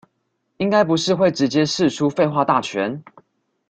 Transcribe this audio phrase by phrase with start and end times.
[0.57, 3.03] 應該不是會直接釋出廢話大全